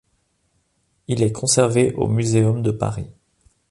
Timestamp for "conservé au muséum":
1.31-2.63